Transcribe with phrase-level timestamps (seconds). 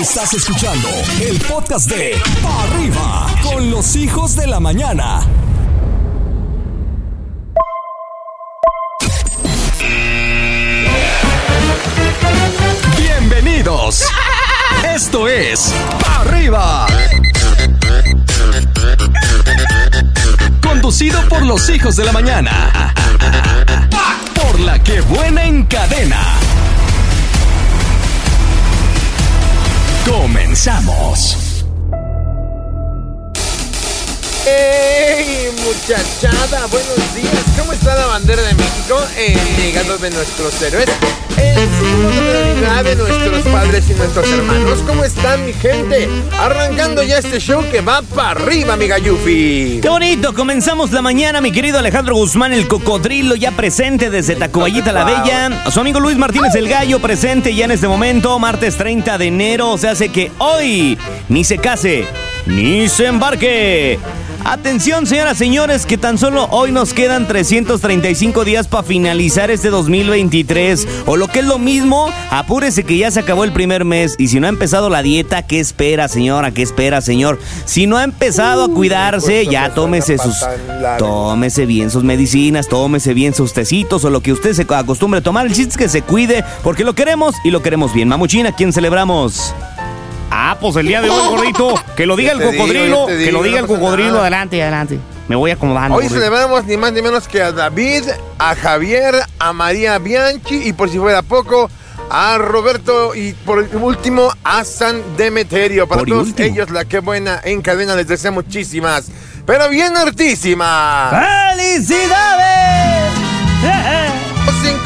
[0.00, 0.88] Estás escuchando
[1.22, 5.22] el podcast de Pa' Arriba con los hijos de la mañana.
[12.98, 14.04] Bienvenidos.
[14.94, 16.86] Esto es Pa' Arriba.
[20.62, 22.92] Conducido por los hijos de la mañana.
[24.34, 26.45] Por la que buena encadena.
[30.08, 31.64] Comenzamos.
[34.46, 36.66] ¡Hey, muchachada!
[36.66, 37.44] Buenos días.
[37.58, 38.98] ¿Cómo está la bandera de México?
[39.16, 40.88] El legado de nuestros héroes.
[41.38, 42.46] El símbolo de
[42.82, 44.82] de nuestros padres y nuestros hermanos.
[44.86, 46.08] ¿Cómo están, mi gente?
[46.38, 49.80] Arrancando ya este show que va para arriba, mi gallufi.
[49.80, 54.92] Qué bonito, comenzamos la mañana, mi querido Alejandro Guzmán, el cocodrilo ya presente desde Tacuballita
[54.92, 55.62] la Bella.
[55.64, 59.26] A su amigo Luis Martínez el Gallo presente ya en este momento, martes 30 de
[59.26, 59.70] enero.
[59.70, 62.06] O sea, hace que hoy ni se case,
[62.46, 63.98] ni se embarque.
[64.48, 69.70] Atención, señoras y señores, que tan solo hoy nos quedan 335 días para finalizar este
[69.70, 70.86] 2023.
[71.06, 74.14] O lo que es lo mismo, apúrese que ya se acabó el primer mes.
[74.18, 76.52] Y si no ha empezado la dieta, ¿qué espera, señora?
[76.52, 77.40] ¿Qué espera, señor?
[77.64, 80.36] Si no ha empezado a cuidarse, pues, ya pues, tómese una sus.
[80.98, 85.22] Tómese bien sus medicinas, tómese bien sus tecitos o lo que usted se acostumbre a
[85.24, 85.46] tomar.
[85.46, 88.06] El chiste es que se cuide, porque lo queremos y lo queremos bien.
[88.06, 89.52] Mamuchina, ¿quién celebramos?
[90.30, 91.74] Ah, pues el día de hoy, gordito.
[91.96, 93.06] Que lo diga el digo, cocodrilo.
[93.06, 94.08] que lo diga no el cocodrilo.
[94.10, 94.20] nada.
[94.22, 94.98] Adelante, adelante.
[95.28, 95.96] Me voy acomodando.
[95.96, 96.14] Hoy gordito.
[96.20, 98.04] celebramos ni más ni menos que a David,
[98.38, 101.70] a Javier, a María Bianchi y por si fuera poco,
[102.10, 105.86] a Roberto y por último a San Demeterio.
[105.88, 106.48] Para Por todos último.
[106.48, 109.06] ellos, la que buena en cadena les deseo muchísimas,
[109.46, 111.14] pero bien hartísimas.
[111.56, 112.16] ¡Felicidades!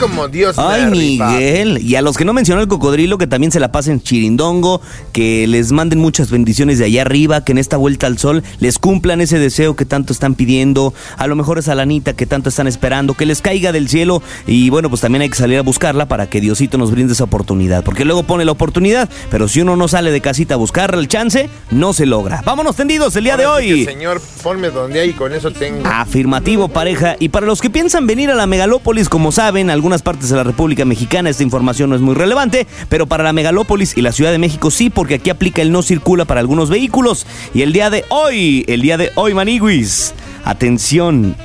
[0.01, 0.87] Como Dios Ay.
[0.87, 1.79] Miguel.
[1.83, 4.81] Y a los que no mencionó el cocodrilo, que también se la pasen chirindongo,
[5.13, 8.79] que les manden muchas bendiciones de allá arriba, que en esta vuelta al sol les
[8.79, 12.67] cumplan ese deseo que tanto están pidiendo, a lo mejor esa lanita que tanto están
[12.67, 14.23] esperando, que les caiga del cielo.
[14.47, 17.25] Y bueno, pues también hay que salir a buscarla para que Diosito nos brinde esa
[17.25, 17.85] oportunidad.
[17.85, 21.09] Porque luego pone la oportunidad, pero si uno no sale de casita a buscar el
[21.09, 22.43] chance, no se logra.
[22.45, 23.85] Vámonos tendidos el día de sí hoy.
[23.85, 25.87] que, Señor, ponme donde hay con eso tengo.
[25.87, 27.17] Afirmativo, pareja.
[27.19, 30.37] Y para los que piensan venir a la megalópolis, como saben, en algunas partes de
[30.37, 34.11] la República Mexicana esta información no es muy relevante, pero para la megalópolis y la
[34.11, 37.25] Ciudad de México sí, porque aquí aplica el no circula para algunos vehículos.
[37.55, 40.13] Y el día de hoy, el día de hoy, maniguis,
[40.45, 41.37] atención.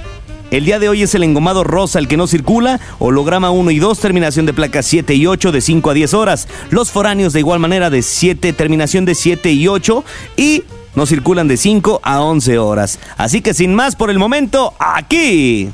[0.50, 3.80] El día de hoy es el engomado rosa el que no circula, holograma 1 y
[3.80, 6.48] 2, terminación de placas 7 y 8 de 5 a 10 horas.
[6.72, 10.04] Los foráneos de igual manera de 7, terminación de 7 y 8
[10.38, 10.64] y
[10.96, 13.00] no circulan de 5 a 11 horas.
[13.18, 15.70] Así que sin más por el momento, aquí.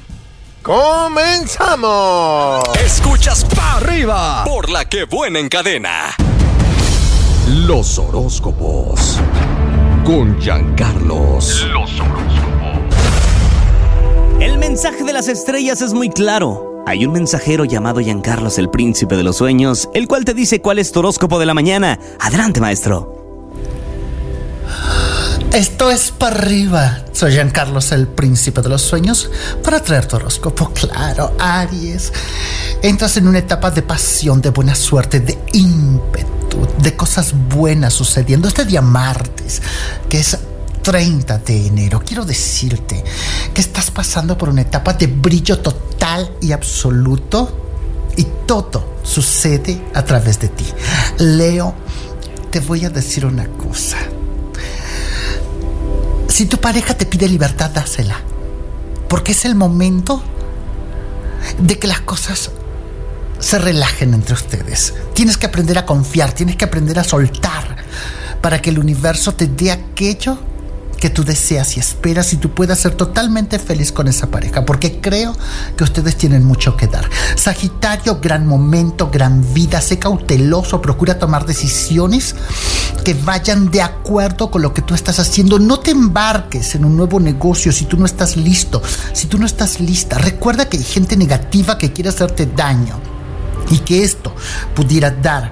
[0.64, 2.64] ¡Comenzamos!
[2.86, 6.16] Escuchas Pa' Arriba por la que buena encadena.
[7.48, 9.20] Los horóscopos.
[10.06, 11.66] Con Giancarlos.
[11.74, 11.90] Los
[14.40, 16.84] El mensaje de las estrellas es muy claro.
[16.86, 20.78] Hay un mensajero llamado Giancarlos, el príncipe de los sueños, el cual te dice cuál
[20.78, 21.98] es tu horóscopo de la mañana.
[22.20, 23.21] Adelante, maestro.
[25.54, 27.04] Esto es para arriba.
[27.12, 29.30] Soy Giancarlos, el príncipe de los sueños,
[29.62, 30.72] para traer tu horóscopo.
[30.72, 32.14] Claro, Aries.
[32.82, 38.48] Entras en una etapa de pasión, de buena suerte, de ímpetu, de cosas buenas sucediendo.
[38.48, 39.62] Este día martes,
[40.08, 40.38] que es
[40.84, 43.04] 30 de enero, quiero decirte
[43.54, 47.58] que estás pasando por una etapa de brillo total y absoluto
[48.16, 50.66] y todo sucede a través de ti.
[51.20, 51.76] Leo,
[52.50, 53.98] te voy a decir una cosa.
[56.42, 58.20] Si tu pareja te pide libertad, dásela.
[59.08, 60.24] Porque es el momento
[61.60, 62.50] de que las cosas
[63.38, 64.96] se relajen entre ustedes.
[65.14, 67.76] Tienes que aprender a confiar, tienes que aprender a soltar
[68.42, 70.40] para que el universo te dé aquello
[71.02, 75.02] que tú deseas y esperas y tú puedas ser totalmente feliz con esa pareja, porque
[75.02, 75.36] creo
[75.76, 77.10] que ustedes tienen mucho que dar.
[77.36, 82.36] Sagitario, gran momento, gran vida, sé cauteloso, procura tomar decisiones
[83.04, 85.58] que vayan de acuerdo con lo que tú estás haciendo.
[85.58, 89.48] No te embarques en un nuevo negocio si tú no estás listo, si tú no
[89.48, 90.20] estás lista.
[90.20, 93.00] Recuerda que hay gente negativa que quiere hacerte daño
[93.72, 94.36] y que esto
[94.76, 95.52] pudiera dar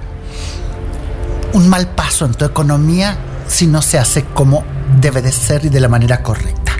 [1.54, 3.18] un mal paso en tu economía
[3.50, 4.64] si no se hace como
[5.00, 6.72] debe de ser y de la manera correcta.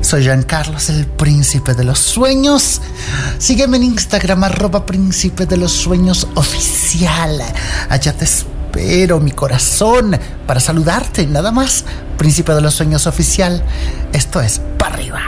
[0.00, 2.82] Soy Giancarlos, el príncipe de los sueños.
[3.38, 7.40] Sígueme en Instagram, arroba príncipe de los sueños oficial.
[7.88, 11.26] Allá te espero, mi corazón, para saludarte.
[11.26, 11.86] Nada más,
[12.18, 13.64] príncipe de los sueños oficial.
[14.12, 15.20] Esto es para arriba.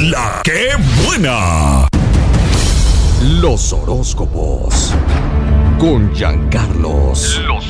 [0.00, 0.70] La que
[1.04, 1.88] buena.
[3.20, 4.92] Los horóscopos.
[5.82, 7.42] Con Giancarlos.
[7.44, 7.64] Los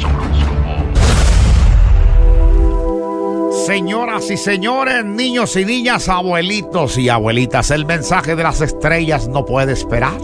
[3.66, 9.46] Señoras y señores, niños y niñas, abuelitos y abuelitas, el mensaje de las estrellas no
[9.46, 10.20] puede esperar.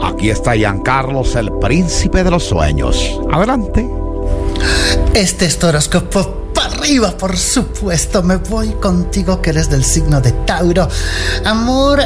[0.00, 3.18] Aquí está Giancarlos, el príncipe de los sueños.
[3.32, 3.90] Adelante.
[5.12, 8.22] Este es tu horóscopo para arriba, por supuesto.
[8.22, 10.86] Me voy contigo que eres del signo de Tauro.
[11.44, 12.00] Amor,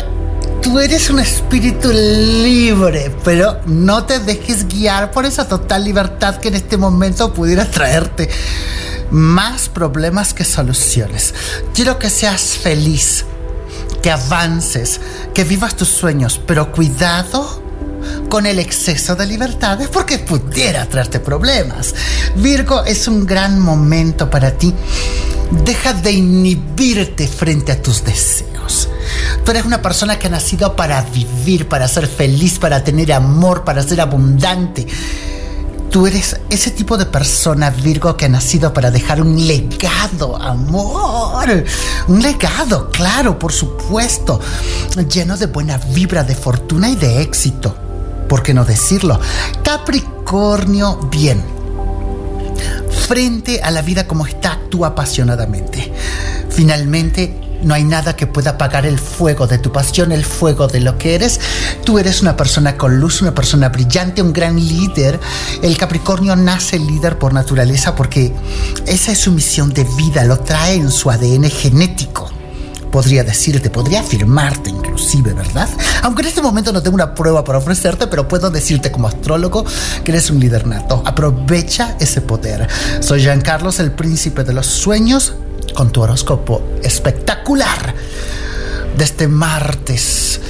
[0.63, 6.49] tú eres un espíritu libre, pero no te dejes guiar por esa total libertad que
[6.49, 8.29] en este momento pudiera traerte
[9.11, 11.35] más problemas que soluciones.
[11.75, 13.25] Quiero que seas feliz,
[14.03, 15.01] que avances,
[15.35, 17.61] que vivas tus sueños, pero cuidado
[18.29, 21.95] con el exceso de libertades porque pudiera traerte problemas.
[22.37, 24.73] Virgo es un gran momento para ti.
[25.65, 28.89] Deja de inhibirte frente a tus deseos.
[29.45, 33.65] Tú eres una persona que ha nacido para vivir, para ser feliz, para tener amor,
[33.65, 34.87] para ser abundante.
[35.93, 41.65] Tú eres ese tipo de persona, Virgo, que ha nacido para dejar un legado, amor.
[42.09, 44.41] Un legado, claro, por supuesto,
[45.07, 47.77] lleno de buena vibra, de fortuna y de éxito.
[48.27, 49.21] ¿Por qué no decirlo?
[49.63, 51.45] Capricornio, bien.
[53.07, 55.93] Frente a la vida como está, actúa apasionadamente.
[56.49, 60.81] Finalmente, no hay nada que pueda apagar el fuego de tu pasión, el fuego de
[60.81, 61.41] lo que eres.
[61.85, 65.21] Tú eres una persona con luz, una persona brillante, un gran líder.
[65.63, 68.33] El Capricornio nace líder por naturaleza porque
[68.87, 72.31] esa es su misión de vida, lo trae en su ADN genético
[72.93, 75.69] podría decirte, podría afirmarte inclusive, ¿verdad?
[76.03, 79.65] Aunque en este momento no tengo una prueba para ofrecerte, pero puedo decirte como astrólogo
[80.05, 81.03] que eres un líder nato.
[81.05, 82.69] Aprovecha ese poder.
[83.01, 85.35] Soy Carlos, el príncipe de los sueños,
[85.75, 87.95] con tu horóscopo espectacular
[88.97, 90.41] de este martes.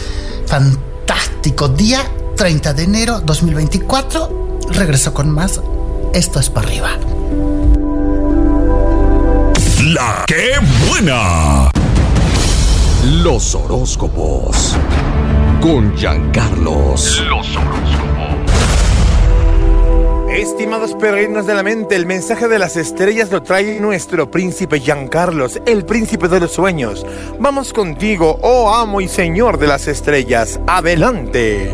[0.46, 2.00] Fantástico día
[2.36, 4.58] 30 de enero 2024.
[4.70, 5.60] Regreso con más.
[6.12, 6.90] Esto es para arriba.
[9.84, 10.52] La que
[10.88, 11.70] buena.
[13.04, 14.76] Los horóscopos.
[15.60, 17.20] Con Giancarlos.
[17.28, 17.91] Los horóscopos.
[20.34, 25.60] Estimados peregrinos de la mente, el mensaje de las estrellas lo trae nuestro príncipe Giancarlos,
[25.66, 27.04] el príncipe de los sueños.
[27.38, 30.58] Vamos contigo, oh amo y señor de las estrellas.
[30.66, 31.70] Adelante.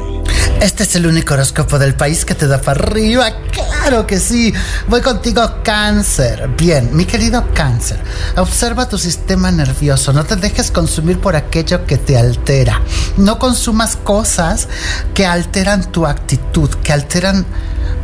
[0.61, 3.31] Este es el único horóscopo del país que te da para arriba.
[3.53, 4.53] Claro que sí.
[4.89, 6.49] Voy contigo, cáncer.
[6.57, 8.01] Bien, mi querido cáncer.
[8.37, 10.13] Observa tu sistema nervioso.
[10.13, 12.83] No te dejes consumir por aquello que te altera.
[13.17, 14.69] No consumas cosas
[15.15, 17.47] que alteran tu actitud, que alteran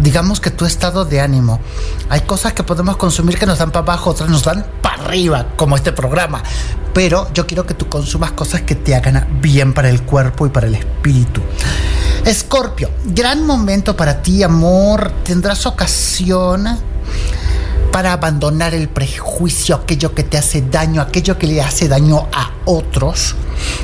[0.05, 1.59] digamos que tu estado de ánimo.
[2.11, 5.49] Hay cosas que podemos consumir que nos dan para abajo, otras nos dan para arriba,
[5.57, 6.43] como este programa.
[6.93, 10.51] Pero yo quiero que tú consumas cosas que te hagan bien para el cuerpo y
[10.51, 11.41] para el espíritu.
[12.25, 15.11] Escorpio, gran momento para ti, amor.
[15.25, 16.69] Tendrás ocasión
[17.95, 22.51] para abandonar el prejuicio, aquello que te hace daño, aquello que le hace daño a
[22.65, 23.37] otros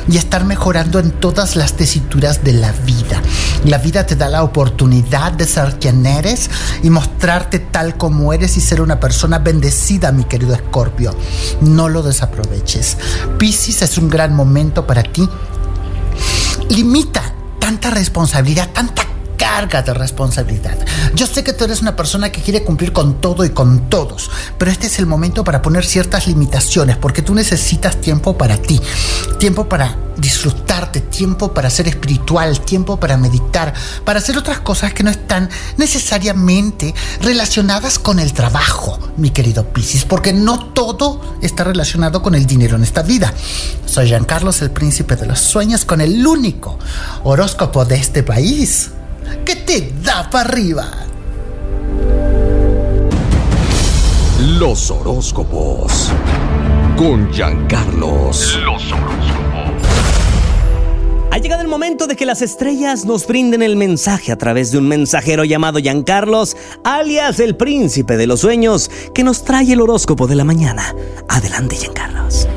[0.09, 3.23] y estar mejorando en todas las tesituras de la vida.
[3.67, 6.51] La vida te da la oportunidad de ser quien eres
[6.83, 11.15] y mostrarte tal como eres y ser una persona bendecida, mi querido Escorpio.
[11.61, 12.97] No lo desaproveches.
[13.39, 15.29] Piscis es un gran momento para ti.
[16.69, 19.10] Limita tanta responsabilidad, tanta
[19.41, 20.77] carga de responsabilidad.
[21.15, 24.31] Yo sé que tú eres una persona que quiere cumplir con todo y con todos,
[24.59, 28.79] pero este es el momento para poner ciertas limitaciones, porque tú necesitas tiempo para ti,
[29.39, 33.73] tiempo para disfrutarte, tiempo para ser espiritual, tiempo para meditar,
[34.05, 40.05] para hacer otras cosas que no están necesariamente relacionadas con el trabajo, mi querido Piscis,
[40.05, 43.33] porque no todo está relacionado con el dinero en esta vida.
[43.87, 46.79] Soy Giancarlos, el príncipe de los sueños, con el único
[47.25, 48.91] horóscopo de este país
[49.45, 51.01] que te da para arriba.
[54.59, 56.11] Los horóscopos.
[56.97, 58.59] Con Giancarlos.
[58.65, 59.41] Los horóscopos.
[61.31, 64.79] Ha llegado el momento de que las estrellas nos brinden el mensaje a través de
[64.79, 70.27] un mensajero llamado Giancarlos, alias el príncipe de los sueños, que nos trae el horóscopo
[70.27, 70.95] de la mañana.
[71.29, 72.49] Adelante, Giancarlos.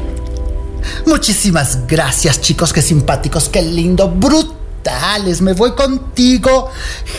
[1.05, 4.62] Muchísimas gracias, chicos, qué simpáticos, qué lindo, bruto
[5.41, 6.69] me voy contigo,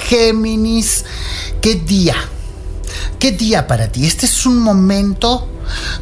[0.08, 1.04] Géminis.
[1.60, 2.16] ¿Qué día?
[3.18, 4.06] ¿Qué día para ti?
[4.06, 5.48] Este es un momento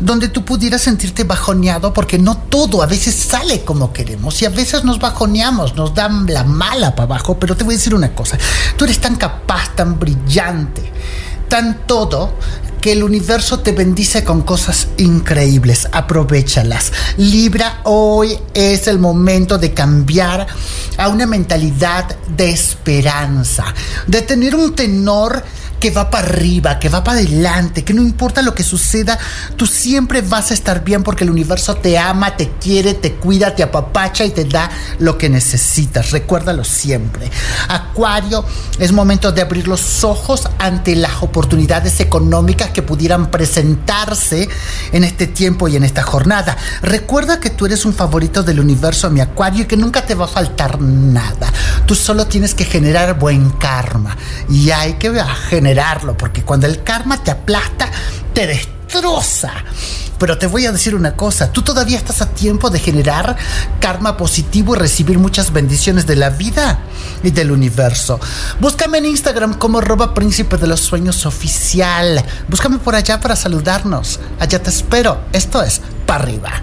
[0.00, 4.50] donde tú pudieras sentirte bajoneado porque no todo a veces sale como queremos y a
[4.50, 8.12] veces nos bajoneamos, nos dan la mala para abajo, pero te voy a decir una
[8.12, 8.38] cosa,
[8.76, 10.82] tú eres tan capaz, tan brillante,
[11.48, 12.32] tan todo
[12.82, 15.88] que el universo te bendice con cosas increíbles.
[15.92, 16.92] Aprovechalas.
[17.16, 20.48] Libra, hoy es el momento de cambiar
[20.98, 23.72] a una mentalidad de esperanza,
[24.08, 25.44] de tener un tenor
[25.82, 29.18] que va para arriba, que va para adelante, que no importa lo que suceda,
[29.56, 33.56] tú siempre vas a estar bien porque el universo te ama, te quiere, te cuida,
[33.56, 34.70] te apapacha y te da
[35.00, 36.12] lo que necesitas.
[36.12, 37.28] Recuérdalo siempre.
[37.66, 38.44] Acuario,
[38.78, 44.48] es momento de abrir los ojos ante las oportunidades económicas que pudieran presentarse
[44.92, 46.56] en este tiempo y en esta jornada.
[46.82, 50.26] Recuerda que tú eres un favorito del universo, mi Acuario, y que nunca te va
[50.26, 51.52] a faltar nada.
[51.86, 54.16] Tú solo tienes que generar buen karma
[54.48, 55.12] y hay que
[55.48, 55.71] generar
[56.18, 57.88] porque cuando el karma te aplasta,
[58.34, 59.52] te destroza.
[60.18, 63.36] Pero te voy a decir una cosa, tú todavía estás a tiempo de generar
[63.80, 66.78] karma positivo y recibir muchas bendiciones de la vida
[67.24, 68.20] y del universo.
[68.60, 72.24] Búscame en Instagram como arroba príncipe de los sueños oficial.
[72.48, 74.20] Búscame por allá para saludarnos.
[74.38, 75.22] Allá te espero.
[75.32, 76.62] Esto es para arriba.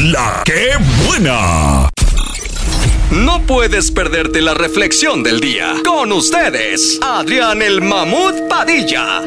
[0.00, 1.90] La que buena.
[3.12, 5.74] No puedes perderte la reflexión del día.
[5.84, 9.22] Con ustedes, Adrián el Mamut Padilla.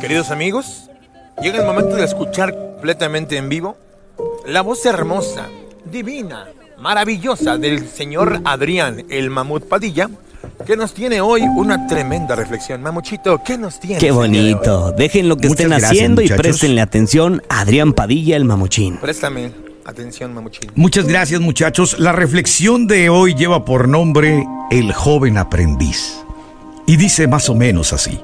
[0.00, 0.88] Queridos amigos,
[1.42, 3.76] llega el momento de escuchar completamente en vivo
[4.46, 5.48] la voz hermosa,
[5.84, 6.46] divina,
[6.78, 10.08] maravillosa del señor Adrián el Mamut Padilla,
[10.64, 12.82] que nos tiene hoy una tremenda reflexión.
[12.82, 13.98] Mamuchito, ¿qué nos tiene?
[13.98, 14.92] Qué bonito.
[14.92, 18.98] Dejen lo que Muchas estén gracias, haciendo y préstenle atención a Adrián Padilla, el mamuchín.
[18.98, 20.72] Préstame atención, Mamuchito.
[20.76, 21.98] Muchas gracias muchachos.
[21.98, 26.16] La reflexión de hoy lleva por nombre El joven aprendiz.
[26.86, 28.20] Y dice más o menos así.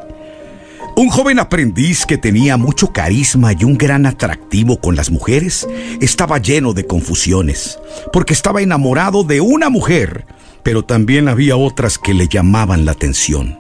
[0.97, 5.67] Un joven aprendiz que tenía mucho carisma y un gran atractivo con las mujeres
[6.01, 7.81] estaba lleno de confusiones,
[8.13, 10.25] porque estaba enamorado de una mujer,
[10.63, 13.59] pero también había otras que le llamaban la atención.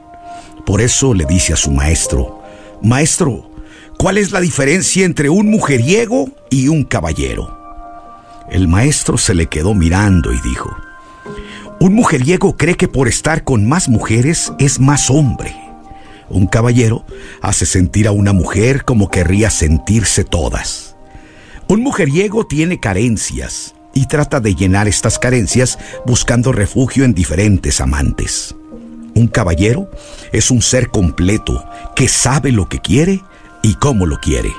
[0.64, 2.40] Por eso le dice a su maestro,
[2.82, 3.50] Maestro,
[3.98, 7.63] ¿cuál es la diferencia entre un mujeriego y un caballero?
[8.50, 10.76] El maestro se le quedó mirando y dijo,
[11.80, 15.54] Un mujeriego cree que por estar con más mujeres es más hombre.
[16.28, 17.04] Un caballero
[17.42, 20.96] hace sentir a una mujer como querría sentirse todas.
[21.68, 28.54] Un mujeriego tiene carencias y trata de llenar estas carencias buscando refugio en diferentes amantes.
[29.14, 29.88] Un caballero
[30.32, 33.22] es un ser completo que sabe lo que quiere
[33.62, 34.52] y cómo lo quiere,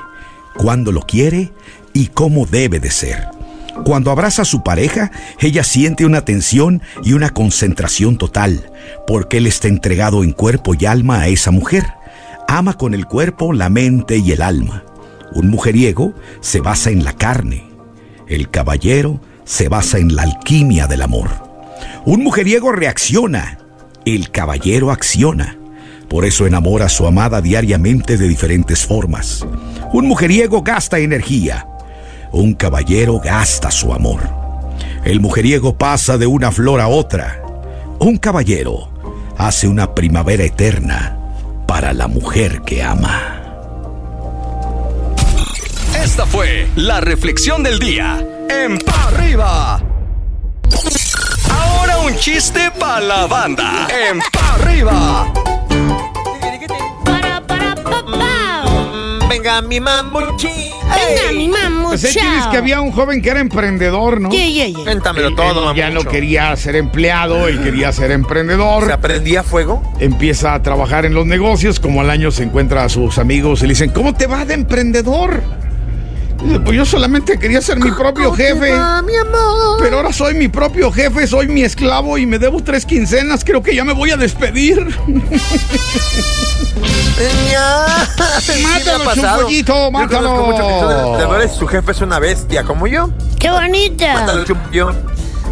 [0.56, 1.52] cuándo lo quiere
[1.92, 3.35] y cómo debe de ser.
[3.84, 8.70] Cuando abraza a su pareja, ella siente una tensión y una concentración total,
[9.06, 11.84] porque él está entregado en cuerpo y alma a esa mujer.
[12.48, 14.84] Ama con el cuerpo, la mente y el alma.
[15.32, 17.64] Un mujeriego se basa en la carne.
[18.28, 21.28] El caballero se basa en la alquimia del amor.
[22.04, 23.58] Un mujeriego reacciona.
[24.04, 25.58] El caballero acciona.
[26.08, 29.44] Por eso enamora a su amada diariamente de diferentes formas.
[29.92, 31.66] Un mujeriego gasta energía.
[32.32, 34.20] Un caballero gasta su amor.
[35.04, 37.42] El mujeriego pasa de una flor a otra.
[37.98, 38.88] Un caballero
[39.38, 41.16] hace una primavera eterna
[41.66, 43.36] para la mujer que ama.
[46.02, 49.82] Esta fue la reflexión del día en Pa' Arriba.
[51.50, 55.25] Ahora un chiste para la banda en Pa' Arriba.
[59.56, 60.48] Venga, mi mamuchi.
[60.48, 62.50] Venga, mi mamu, Pues chao.
[62.50, 64.28] que había un joven que era emprendedor, ¿no?
[64.30, 64.84] Yeah, yeah, yeah.
[64.84, 68.90] Cuéntamelo Él- todo, él ya no quería ser empleado, él quería ser ¿Se emprendedor.
[68.92, 69.82] aprendía fuego?
[69.98, 73.66] Empieza a trabajar en los negocios, como al año se encuentra a sus amigos y
[73.66, 75.42] le dicen, ¿cómo te va de emprendedor?
[76.64, 78.72] Pues yo solamente quería ser mi propio jefe.
[79.04, 79.78] mi amor.
[79.80, 83.44] Pero ahora soy mi propio jefe, soy mi esclavo y me debo tres quincenas.
[83.44, 84.86] Creo que ya me voy a despedir.
[87.50, 87.86] Ya.
[88.40, 89.14] Sí Mátalo.
[89.14, 90.46] Chumpollito, Yo conozco mátalo.
[90.46, 93.10] mucho que tú- de verdad su jefe es una bestia, como yo.
[93.38, 94.14] Qué bonita.
[94.14, 94.92] Mátalo, Chumpollo.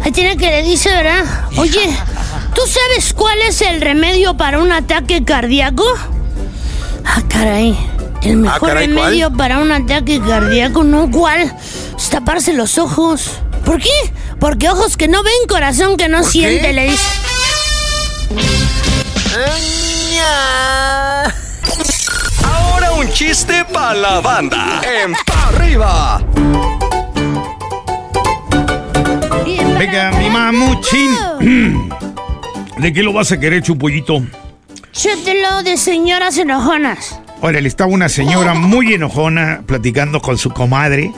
[0.03, 1.25] Ahí tiene que le dice, ¿verdad?
[1.57, 1.89] Oye,
[2.53, 5.83] ¿tú sabes cuál es el remedio para un ataque cardíaco?
[7.03, 7.75] Ah, caray.
[8.25, 9.05] El mejor caray, ¿cuál?
[9.05, 11.09] remedio para un ataque cardíaco, ¿no?
[11.11, 11.53] ¿Cuál?
[11.97, 13.31] Es taparse los ojos.
[13.63, 13.89] ¿Por qué?
[14.39, 16.73] Porque ojos que no ven, corazón que no ¿Por siente, qué?
[16.73, 17.09] le dice.
[22.43, 26.21] Ahora un chiste para la banda en Pa' Arriba.
[29.77, 31.15] Venga, mi mamuchín.
[32.77, 34.21] ¿De qué lo vas a querer, Chupollito?
[34.91, 37.19] Chételo de señoras enojonas.
[37.47, 41.11] Órale, estaba una señora muy enojona platicando con su comadre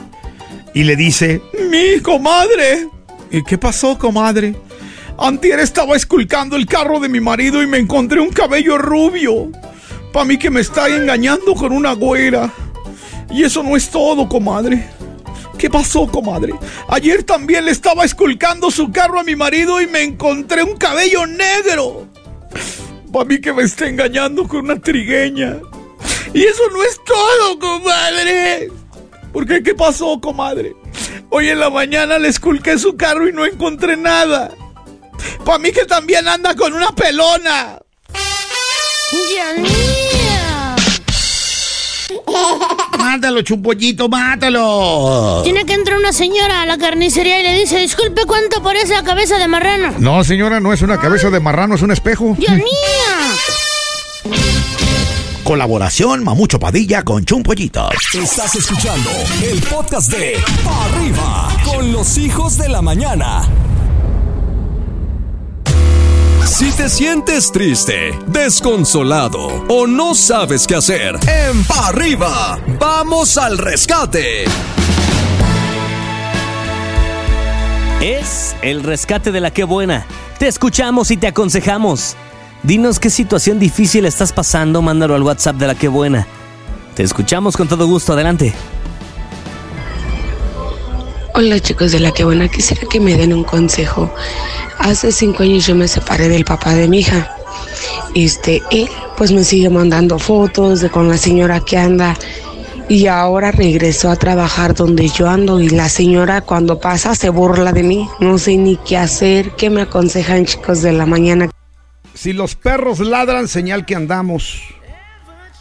[0.74, 2.86] y le dice, mi comadre.
[3.30, 4.54] ¿Y qué pasó, comadre?
[5.16, 9.50] Antier estaba esculcando el carro de mi marido y me encontré un cabello rubio.
[10.12, 12.52] Pa' mí que me está engañando con una güera.
[13.30, 14.86] Y eso no es todo, comadre.
[15.56, 16.52] ¿Qué pasó, comadre?
[16.90, 21.26] Ayer también le estaba esculcando su carro a mi marido y me encontré un cabello
[21.26, 22.06] negro.
[23.10, 25.56] Pa' mí que me está engañando con una trigueña.
[26.34, 28.70] Y eso no es todo, comadre.
[29.32, 29.62] ¿Por qué?
[29.62, 30.74] ¿Qué pasó, comadre?
[31.30, 34.50] Hoy en la mañana le esculqué su carro y no encontré nada.
[35.44, 37.78] Pa' mí que también anda con una pelona.
[42.98, 45.40] Mátalo, chumpollito, mátalo.
[45.44, 49.02] Tiene que entrar una señora a la carnicería y le dice, disculpe, ¿cuánto por esa
[49.02, 49.94] cabeza de marrano?
[49.98, 52.34] No, señora, no es una cabeza de marrano, es un espejo.
[52.38, 52.64] ¡Dianía!
[55.48, 57.88] Colaboración Mamucho Padilla con Chumpollito.
[58.12, 59.08] Estás escuchando
[59.42, 63.48] el podcast de Pa' Arriba con los hijos de la mañana.
[66.44, 73.56] Si te sientes triste, desconsolado o no sabes qué hacer, en Pa' Arriba, vamos al
[73.56, 74.44] rescate.
[78.02, 80.06] Es el rescate de la que buena.
[80.38, 82.18] Te escuchamos y te aconsejamos.
[82.62, 86.26] Dinos qué situación difícil estás pasando, mándalo al WhatsApp de la que buena.
[86.94, 88.52] Te escuchamos con todo gusto, adelante.
[91.34, 94.12] Hola chicos de la que buena, quisiera que me den un consejo.
[94.78, 97.32] Hace cinco años yo me separé del papá de mi hija.
[98.16, 102.16] Este, él pues me sigue mandando fotos de con la señora que anda
[102.88, 107.72] y ahora regresó a trabajar donde yo ando y la señora cuando pasa se burla
[107.72, 108.08] de mí.
[108.18, 109.52] No sé ni qué hacer.
[109.52, 111.48] ¿Qué me aconsejan chicos de la mañana?
[112.18, 114.60] Si los perros ladran, señal que andamos.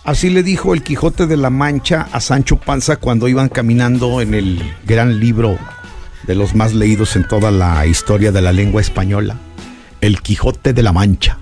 [0.03, 4.33] Así le dijo el Quijote de la Mancha a Sancho Panza cuando iban caminando en
[4.33, 5.59] el gran libro
[6.25, 9.37] de los más leídos en toda la historia de la lengua española,
[10.01, 11.37] El Quijote de la Mancha.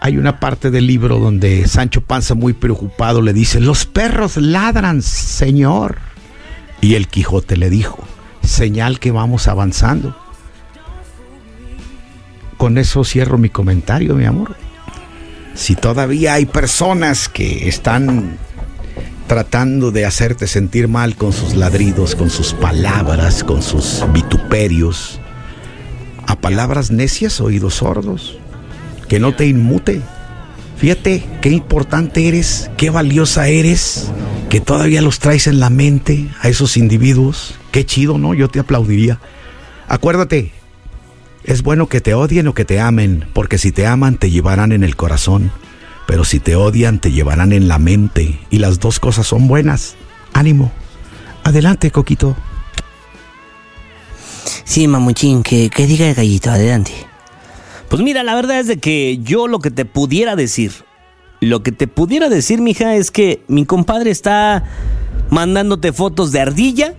[0.00, 5.02] Hay una parte del libro donde Sancho Panza muy preocupado le dice, los perros ladran,
[5.02, 5.98] señor.
[6.80, 7.98] Y el Quijote le dijo,
[8.44, 10.23] señal que vamos avanzando.
[12.56, 14.56] Con eso cierro mi comentario, mi amor.
[15.54, 18.38] Si todavía hay personas que están
[19.26, 25.20] tratando de hacerte sentir mal con sus ladridos, con sus palabras, con sus vituperios,
[26.26, 28.38] a palabras necias, oídos sordos,
[29.08, 30.00] que no te inmute.
[30.76, 34.10] Fíjate qué importante eres, qué valiosa eres,
[34.50, 37.54] que todavía los traes en la mente a esos individuos.
[37.70, 38.34] Qué chido, ¿no?
[38.34, 39.20] Yo te aplaudiría.
[39.88, 40.52] Acuérdate,
[41.44, 44.72] es bueno que te odien o que te amen, porque si te aman te llevarán
[44.72, 45.52] en el corazón,
[46.06, 49.96] pero si te odian te llevarán en la mente, y las dos cosas son buenas.
[50.32, 50.72] Ánimo.
[51.44, 52.36] Adelante, Coquito.
[54.64, 56.92] Sí, mamuchín, que, que diga el gallito, adelante.
[57.88, 60.72] Pues mira, la verdad es de que yo lo que te pudiera decir,
[61.40, 64.64] lo que te pudiera decir, mija, es que mi compadre está
[65.30, 66.94] mandándote fotos de ardilla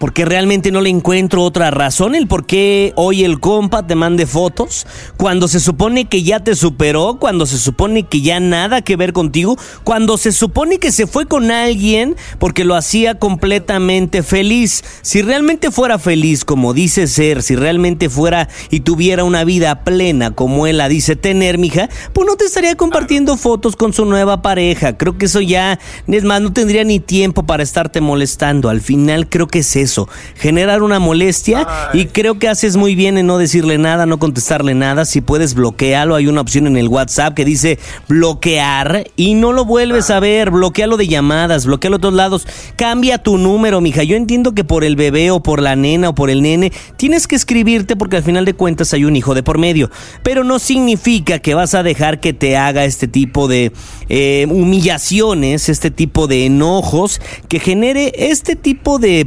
[0.00, 4.26] porque realmente no le encuentro otra razón el por qué hoy el compa te mande
[4.26, 4.86] fotos
[5.18, 9.12] cuando se supone que ya te superó, cuando se supone que ya nada que ver
[9.12, 14.82] contigo, cuando se supone que se fue con alguien porque lo hacía completamente feliz.
[15.02, 20.30] Si realmente fuera feliz como dice ser, si realmente fuera y tuviera una vida plena
[20.30, 24.40] como él la dice tener, mija, pues no te estaría compartiendo fotos con su nueva
[24.40, 24.96] pareja.
[24.96, 28.70] Creo que eso ya, es más, no tendría ni tiempo para estarte molestando.
[28.70, 29.89] Al final creo que es eso,
[30.36, 34.74] generar una molestia y creo que haces muy bien en no decirle nada, no contestarle
[34.74, 35.04] nada.
[35.04, 39.64] Si puedes bloquearlo, hay una opción en el WhatsApp que dice bloquear y no lo
[39.64, 42.46] vuelves a ver, bloquealo de llamadas, bloquealo de todos lados.
[42.76, 44.02] Cambia tu número, mija.
[44.02, 47.26] Yo entiendo que por el bebé o por la nena o por el nene tienes
[47.26, 49.90] que escribirte porque al final de cuentas hay un hijo de por medio,
[50.22, 53.72] pero no significa que vas a dejar que te haga este tipo de
[54.08, 59.24] eh, humillaciones, este tipo de enojos, que genere este tipo de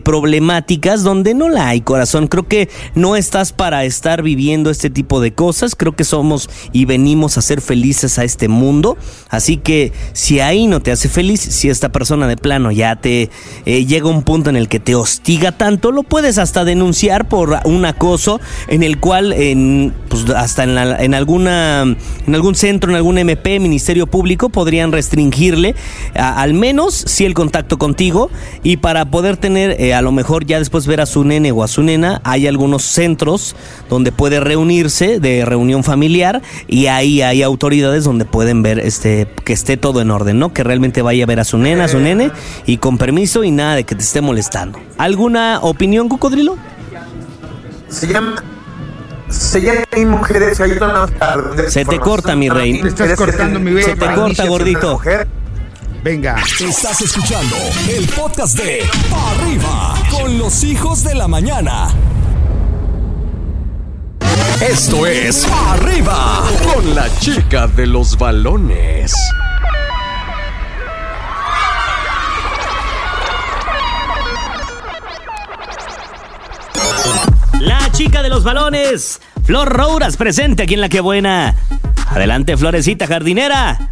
[1.04, 2.28] donde no la hay, corazón.
[2.28, 5.76] Creo que no estás para estar viviendo este tipo de cosas.
[5.76, 8.98] Creo que somos y venimos a ser felices a este mundo.
[9.30, 13.30] Así que si ahí no te hace feliz, si esta persona de plano ya te
[13.66, 17.58] eh, llega un punto en el que te hostiga tanto, lo puedes hasta denunciar por
[17.66, 23.18] un acoso en el cual en, pues, hasta en alguna en algún centro, en algún
[23.18, 25.76] MP, Ministerio Público, podrían restringirle
[26.16, 28.30] a- al menos si el contacto contigo
[28.64, 31.64] y para poder tener eh, a lo mejor ya después ver a su nene o
[31.64, 33.56] a su nena, hay algunos centros
[33.90, 39.54] donde puede reunirse de reunión familiar y ahí hay autoridades donde pueden ver este que
[39.54, 40.54] esté todo en orden, ¿no?
[40.54, 42.32] Que realmente vaya a ver a su nena, a su nene
[42.66, 44.80] y con permiso y nada de que te esté molestando.
[44.98, 46.58] ¿Alguna opinión, cocodrilo?
[47.90, 48.44] Se llama,
[49.30, 52.82] se llaman mujeres y ayudan a Se te corta, mi rey.
[52.82, 53.84] Te estás cortando, mi bebé.
[53.84, 55.00] Se te corta, gordito.
[56.04, 56.36] Venga.
[56.60, 57.56] Estás escuchando
[57.90, 61.88] el podcast de Pa' Arriba con los hijos de la mañana.
[64.60, 69.14] Esto es Pa' Arriba con la chica de los balones.
[77.62, 81.56] La chica de los balones, Flor Rouras, presente aquí en La Que Buena.
[82.10, 83.90] Adelante, Florecita Jardinera.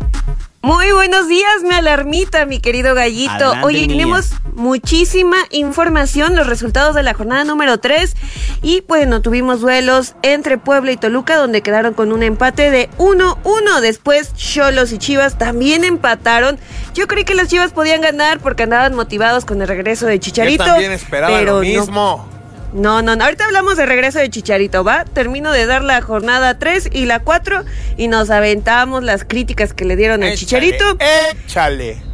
[0.63, 3.31] Muy buenos días, mi alarmita, mi querido gallito.
[3.31, 3.93] Adelante, Oye, niña.
[3.93, 8.13] tenemos muchísima información, los resultados de la jornada número 3.
[8.61, 13.79] Y bueno, tuvimos duelos entre Puebla y Toluca, donde quedaron con un empate de 1-1.
[13.81, 16.59] Después, Cholos y Chivas también empataron.
[16.93, 20.63] Yo creí que los Chivas podían ganar porque andaban motivados con el regreso de Chicharito.
[20.63, 22.27] Yo también esperaba pero lo mismo.
[22.27, 22.30] No,
[23.01, 23.23] no, no.
[23.23, 25.05] Ahorita hablamos de regreso de Chicharito, ¿va?
[25.05, 27.63] Termino de dar la jornada 3 y la 4
[27.97, 30.97] y nos aventamos las críticas que le dieron al Chicharito.
[31.45, 32.10] Échale.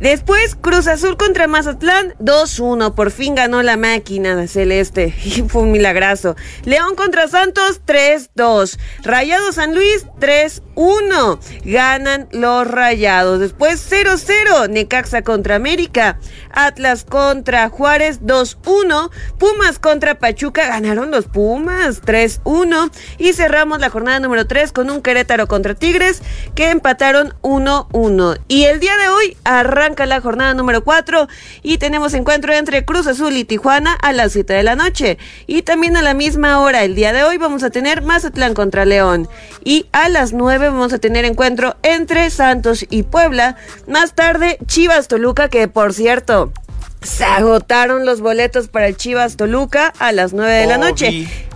[0.00, 2.94] Después, Cruz Azul contra Mazatlán, 2-1.
[2.94, 5.14] Por fin ganó la máquina celeste.
[5.28, 6.36] Y fue un milagrazo.
[6.64, 8.78] León contra Santos, 3-2.
[9.02, 11.38] Rayado San Luis, 3-1.
[11.64, 13.40] Ganan los Rayados.
[13.40, 14.70] Después, 0-0.
[14.70, 16.18] Necaxa contra América.
[16.52, 19.10] Atlas contra Juárez, 2-1.
[19.38, 20.68] Pumas contra Pachuca.
[20.68, 22.90] Ganaron los Pumas, 3-1.
[23.18, 26.22] Y cerramos la jornada número 3 con un Querétaro contra Tigres
[26.54, 28.40] que empataron 1-1.
[28.48, 31.28] Y el día de hoy arranca la jornada número 4
[31.62, 35.18] y tenemos encuentro entre Cruz Azul y Tijuana a las 7 de la noche.
[35.46, 38.84] Y también a la misma hora, el día de hoy, vamos a tener Mazatlán contra
[38.84, 39.28] León.
[39.64, 43.56] Y a las 9 vamos a tener encuentro entre Santos y Puebla.
[43.86, 46.52] Más tarde, Chivas Toluca, que por cierto...
[47.00, 51.47] Se agotaron los boletos para el Chivas Toluca a las 9 de la noche.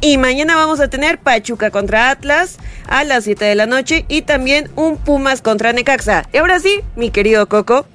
[0.00, 4.22] Y mañana vamos a tener Pachuca contra Atlas a las 7 de la noche y
[4.22, 6.28] también un Pumas contra Necaxa.
[6.32, 7.86] Y ahora sí, mi querido Coco,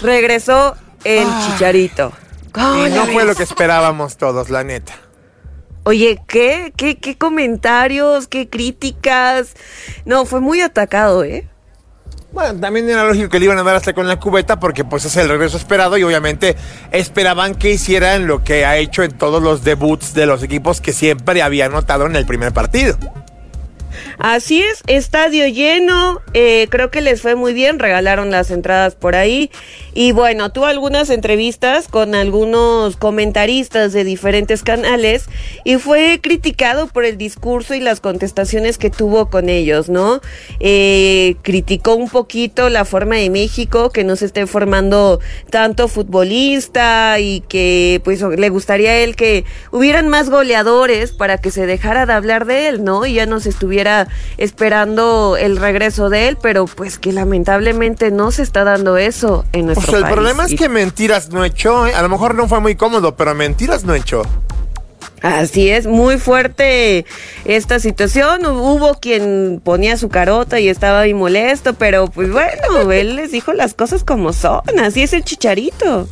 [0.00, 2.12] regresó el Chicharito.
[2.52, 4.92] ¿Cómo Y no fue lo que esperábamos todos, la neta.
[5.84, 6.72] Oye, ¿qué?
[6.76, 6.96] ¿qué?
[6.96, 8.28] ¿Qué comentarios?
[8.28, 9.54] ¿Qué críticas?
[10.04, 11.48] No, fue muy atacado, ¿eh?
[12.32, 15.04] Bueno, también era lógico que le iban a dar hasta con la cubeta porque pues
[15.04, 16.56] es el regreso esperado y obviamente
[16.90, 20.94] esperaban que hicieran lo que ha hecho en todos los debuts de los equipos que
[20.94, 22.96] siempre había anotado en el primer partido.
[24.24, 29.16] Así es, estadio lleno, eh, creo que les fue muy bien, regalaron las entradas por
[29.16, 29.50] ahí
[29.94, 35.24] y bueno, tuvo algunas entrevistas con algunos comentaristas de diferentes canales
[35.64, 40.20] y fue criticado por el discurso y las contestaciones que tuvo con ellos, ¿no?
[40.60, 45.18] Eh, criticó un poquito la forma de México, que no se esté formando
[45.50, 51.50] tanto futbolista y que pues le gustaría a él que hubieran más goleadores para que
[51.50, 53.04] se dejara de hablar de él, ¿no?
[53.04, 54.06] Y ya no se estuviera
[54.38, 59.62] esperando el regreso de él, pero pues que lamentablemente no se está dando eso en
[59.62, 60.14] O nuestro sea, el país.
[60.14, 61.94] problema es que mentiras no echó, ¿eh?
[61.94, 64.22] a lo mejor no fue muy cómodo, pero mentiras no echó.
[65.22, 67.06] Así es, muy fuerte
[67.44, 68.44] esta situación.
[68.44, 73.52] Hubo quien ponía su carota y estaba ahí molesto, pero pues bueno, él les dijo
[73.52, 74.62] las cosas como son.
[74.82, 76.08] Así es el chicharito.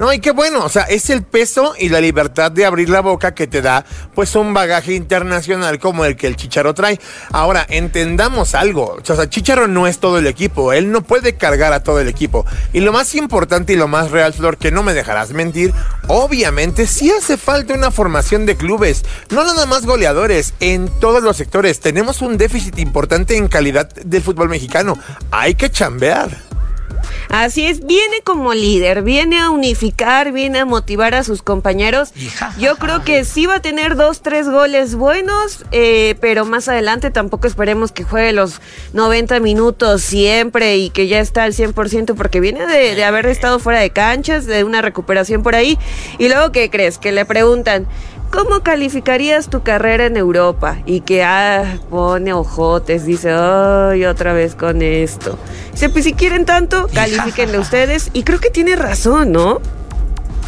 [0.00, 3.02] No, y qué bueno, o sea, es el peso y la libertad de abrir la
[3.02, 3.84] boca que te da,
[4.14, 6.98] pues, un bagaje internacional como el que el Chicharo trae.
[7.32, 11.74] Ahora, entendamos algo, o sea, Chicharo no es todo el equipo, él no puede cargar
[11.74, 12.46] a todo el equipo.
[12.72, 15.74] Y lo más importante y lo más real, Flor, que no me dejarás mentir,
[16.06, 21.36] obviamente sí hace falta una formación de clubes, no nada más goleadores, en todos los
[21.36, 21.80] sectores.
[21.80, 24.98] Tenemos un déficit importante en calidad del fútbol mexicano,
[25.30, 26.49] hay que chambear.
[27.28, 32.12] Así es, viene como líder, viene a unificar, viene a motivar a sus compañeros.
[32.58, 37.10] Yo creo que sí va a tener dos, tres goles buenos, eh, pero más adelante
[37.10, 38.60] tampoco esperemos que juegue los
[38.92, 43.58] 90 minutos siempre y que ya está al 100% porque viene de, de haber estado
[43.58, 45.78] fuera de canchas, de una recuperación por ahí.
[46.18, 46.98] Y luego, ¿qué crees?
[46.98, 47.86] Que le preguntan,
[48.30, 50.78] ¿Cómo calificarías tu carrera en Europa?
[50.86, 55.36] Y que ah, pone ojotes, dice, ay, otra vez con esto.
[55.72, 58.10] Dice, pues si quieren tanto, califíquenle ustedes.
[58.12, 59.60] Y creo que tiene razón, ¿no?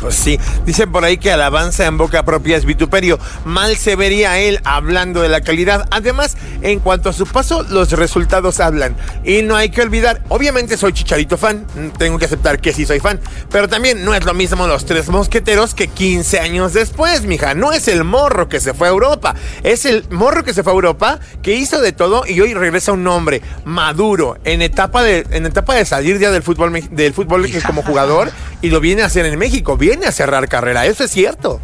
[0.03, 0.37] Pues sí,
[0.67, 3.21] dicen por ahí que alabanza en boca propia es vituperio.
[3.45, 5.87] Mal se vería él hablando de la calidad.
[5.93, 8.97] Además, en cuanto a su paso, los resultados hablan.
[9.25, 12.85] Y no hay que olvidar, obviamente soy chicharito fan, mm, tengo que aceptar que sí
[12.85, 13.21] soy fan.
[13.49, 17.55] Pero también no es lo mismo los tres mosqueteros que 15 años después, mija.
[17.55, 20.73] No es el morro que se fue a Europa, es el morro que se fue
[20.73, 25.25] a Europa, que hizo de todo y hoy regresa un hombre maduro, en etapa de,
[25.31, 29.07] en etapa de salir ya del fútbol, del fútbol como jugador y lo viene a
[29.07, 29.77] hacer en México.
[29.93, 31.61] Viene a cerrar carrera, eso es cierto.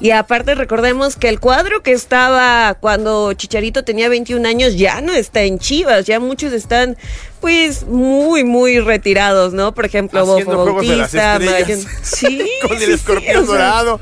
[0.00, 5.14] Y aparte recordemos que el cuadro que estaba cuando Chicharito tenía 21 años ya no
[5.14, 6.98] está en Chivas, ya muchos están
[7.40, 9.72] pues muy, muy retirados, ¿no?
[9.72, 11.38] Por ejemplo, Haciendo Bofo Bautista,
[12.02, 12.46] Sí.
[12.60, 14.00] Con el sí, sí, escorpión o sea, dorado.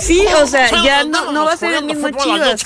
[0.00, 2.64] Sí, o sea, ya no, no va a ser el mismo Chivas.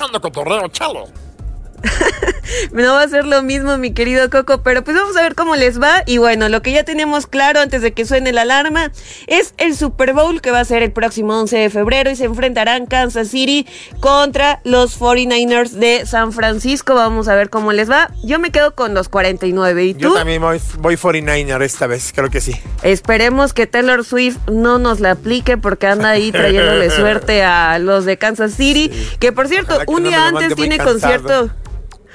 [2.73, 5.57] No va a ser lo mismo, mi querido Coco, pero pues vamos a ver cómo
[5.57, 6.03] les va.
[6.07, 8.91] Y bueno, lo que ya tenemos claro antes de que suene la alarma
[9.27, 12.25] es el Super Bowl que va a ser el próximo 11 de febrero y se
[12.25, 13.67] enfrentarán Kansas City
[14.01, 16.95] contra los 49ers de San Francisco.
[16.95, 18.11] Vamos a ver cómo les va.
[18.23, 19.85] Yo me quedo con los 49.
[19.85, 20.01] ¿Y tú?
[20.01, 22.55] Yo también voy, voy 49er esta vez, creo que sí.
[22.83, 28.05] Esperemos que Taylor Swift no nos la aplique porque anda ahí trayéndole suerte a los
[28.05, 28.91] de Kansas City.
[29.19, 31.51] Que por cierto, Ojalá un día antes tiene concierto.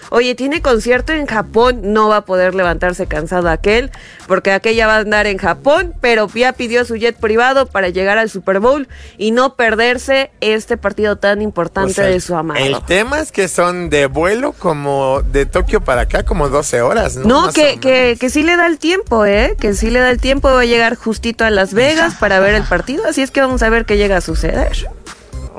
[0.09, 3.91] Oye, tiene concierto en Japón, no va a poder levantarse cansado aquel,
[4.27, 8.17] porque aquella va a andar en Japón, pero ya pidió su jet privado para llegar
[8.17, 12.59] al Super Bowl y no perderse este partido tan importante O sea, de su amado.
[12.63, 17.15] El tema es que son de vuelo como de Tokio para acá, como 12 horas,
[17.15, 17.45] ¿no?
[17.45, 19.55] No, que, que, que sí le da el tiempo, ¿eh?
[19.59, 20.49] Que sí le da el tiempo.
[20.49, 23.05] Va a llegar justito a Las Vegas para ver el partido.
[23.07, 24.71] Así es que vamos a ver qué llega a suceder.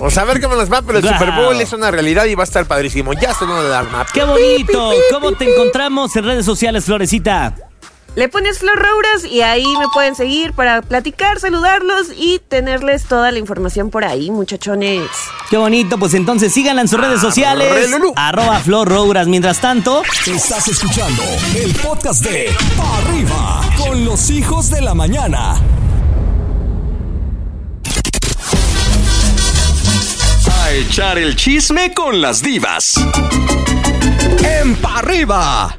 [0.00, 1.12] Vamos a ver cómo nos va, pero el Wow.
[1.12, 3.12] Super Bowl es una realidad y va a estar padrísimo.
[3.12, 4.06] Ya se nos da arma.
[4.12, 4.92] ¡Qué bonito!
[5.12, 7.54] ¿Cómo te encontramos en redes sociales, Florecita?
[8.16, 13.30] Le pones Flor Rouras y ahí me pueden seguir para platicar, saludarlos y tenerles toda
[13.30, 15.06] la información por ahí, muchachones.
[15.48, 17.88] Qué bonito, pues entonces síganla en sus redes sociales.
[18.16, 19.28] Arroba Flor Rouras.
[19.28, 21.22] Mientras tanto, Estás escuchando
[21.54, 25.54] el podcast de Pa' Arriba con los hijos de la mañana.
[30.72, 32.94] Echar el chisme con las divas.
[34.44, 35.76] En Pa' Arriba.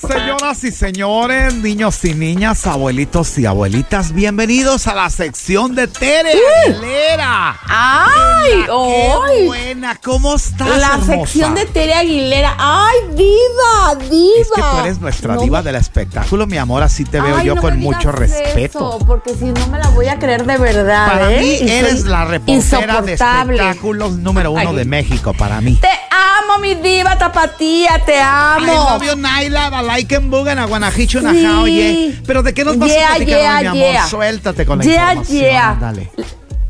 [0.00, 6.32] Señoras y señores, niños y niñas, abuelitos y abuelitas, bienvenidos a la sección de Tere
[6.66, 7.58] Aguilera.
[7.68, 8.64] ¡Ay!
[8.64, 9.46] ¡Qué ¡Ay!
[9.46, 9.96] buena!
[10.02, 11.04] ¿Cómo estás, La hermosa?
[11.12, 12.54] sección de Tere Aguilera.
[12.58, 13.94] ¡Ay, diva!
[14.08, 14.30] ¡Diva!
[14.40, 17.46] Es que tú eres nuestra No diva del espectáculo, mi amor, así te veo Ay,
[17.46, 18.78] yo no con mucho respeto.
[18.96, 21.06] eso, porque si no me la voy a creer de verdad.
[21.12, 21.40] Para ¿eh?
[21.40, 24.76] mí Y eres la reportera de espectáculos número uno Ay.
[24.76, 25.76] de México, para mí.
[25.76, 28.66] Te amo, mi diva tapatía, te amo.
[28.98, 31.20] love you, Naila, And Bugan, a Guanajicho.
[31.20, 32.12] Najao, yeah.
[32.26, 34.08] Pero ¿de qué nos vas Yeah, a platicar hoy, yeah, mi amor?
[34.08, 35.80] Suéltate con la información.
[35.80, 36.10] Dale.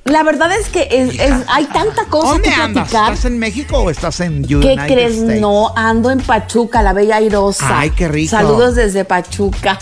[0.05, 2.89] La verdad es que es- es- hay tanta cosa ¿Dónde que andas?
[2.89, 3.13] platicar.
[3.13, 5.17] ¿Estás en México o estás en ¿Qué United crees?
[5.19, 5.41] States?
[5.41, 7.79] No, ando en Pachuca, la bella airosa.
[7.79, 8.31] Ay, qué rico.
[8.31, 9.79] Saludos desde Pachuca.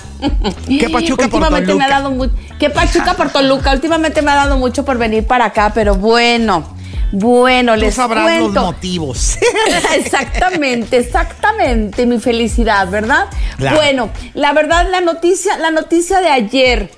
[0.68, 2.27] ¿Qué Pachuca por Últimamente me ha Toluca?
[2.27, 2.31] dado.
[2.59, 3.72] ¿Qué Pachuca por Toluca?
[3.72, 6.77] Últimamente me ha dado mucho por venir para acá, pero bueno.
[7.12, 8.53] Bueno, Tú les sabrás cuento.
[8.53, 9.38] los motivos.
[9.94, 13.27] Exactamente, exactamente, mi felicidad, ¿verdad?
[13.57, 13.77] Claro.
[13.77, 16.90] Bueno, la verdad, la noticia, la noticia de ayer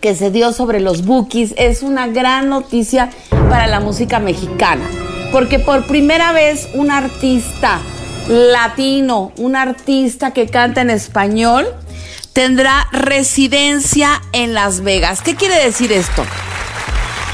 [0.00, 3.10] que se dio sobre los bookies es una gran noticia
[3.50, 4.84] para la música mexicana.
[5.32, 7.80] Porque por primera vez un artista
[8.28, 11.66] latino, un artista que canta en español,
[12.32, 15.22] tendrá residencia en Las Vegas.
[15.22, 16.24] ¿Qué quiere decir esto?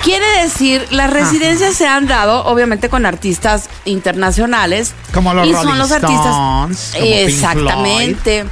[0.03, 4.95] Quiere decir, las residencias se han dado, obviamente, con artistas internacionales.
[5.13, 6.35] Como los y Rolling son los Stones, artistas.
[6.95, 8.47] como Pink Exactamente.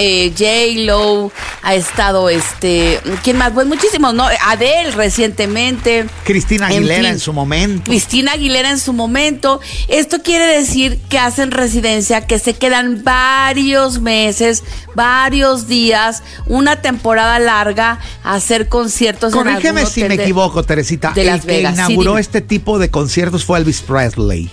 [0.00, 0.80] Eh, J.
[0.86, 1.30] Lo
[1.62, 3.52] ha estado, este, ¿quién más?
[3.52, 4.26] Pues muchísimos, ¿no?
[4.46, 6.06] Adele recientemente.
[6.24, 7.12] Cristina En Aguilera fin.
[7.12, 7.82] en su momento.
[7.90, 9.60] Cristina Aguilera en su momento.
[9.88, 17.38] Esto quiere decir que hacen residencia, que se quedan varios meses, varios días, una temporada
[17.38, 19.32] larga a hacer conciertos.
[19.34, 21.12] en Corrígeme si me equivoco, Teresita.
[21.14, 21.74] de El Las que Vegas.
[21.74, 24.50] Inauguró este tipo de conciertos fue Elvis Presley,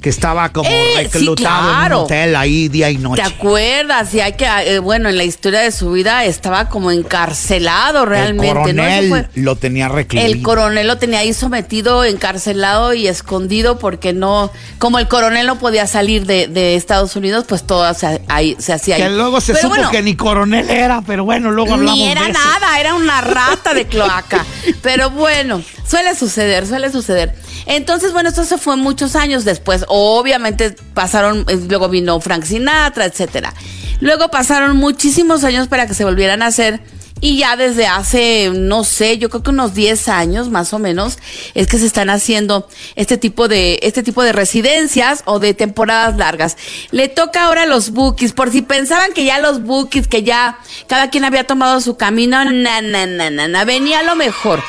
[0.00, 1.98] que estaba como Eh, sí, reclutado en claro.
[1.98, 3.22] un hotel ahí día y noche.
[3.22, 4.14] ¿Te acuerdas?
[4.14, 8.48] Y hay que, eh, bueno, en la historia de su vida estaba como encarcelado realmente,
[8.48, 8.82] el ¿no?
[8.82, 10.26] coronel Eso fue- lo tenía recluido.
[10.26, 15.58] El coronel lo tenía ahí sometido, encarcelado y escondido porque no, como el coronel no
[15.58, 19.02] podía salir de, de Estados Unidos, pues todo se, ahí, se hacía ahí.
[19.02, 22.08] que luego se Pero supo bueno, que ni coronel era, pero bueno, luego hablamos ni
[22.10, 22.40] era de eso.
[22.40, 24.44] nada, era una rata de cloaca.
[24.82, 27.34] Pero bueno, suele suceder, suele suceder.
[27.66, 29.84] Entonces, bueno, esto se fue muchos años después.
[29.88, 33.54] Obviamente pasaron, eh, luego vino Frank Sinatra, etcétera.
[34.00, 36.80] Luego pasaron muchísimos años para que se volvieran a hacer.
[37.22, 41.18] Y ya desde hace, no sé, yo creo que unos 10 años más o menos,
[41.54, 46.16] es que se están haciendo este tipo de, este tipo de residencias o de temporadas
[46.16, 46.56] largas.
[46.92, 50.58] Le toca ahora a los bookies, por si pensaban que ya los bookies, que ya
[50.86, 54.62] cada quien había tomado su camino, na, na, na, na, venía lo mejor.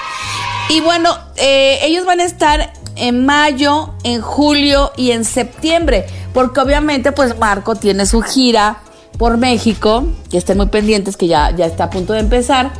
[0.68, 6.60] Y bueno, eh, ellos van a estar en mayo, en julio y en septiembre, porque
[6.60, 8.80] obviamente pues Marco tiene su gira
[9.18, 12.72] por México, que estén muy pendientes que ya, ya está a punto de empezar.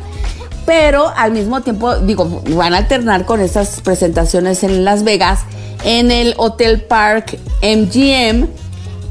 [0.64, 5.40] pero al mismo tiempo, digo, van a alternar con estas presentaciones en Las Vegas,
[5.84, 8.46] en el Hotel Park MGM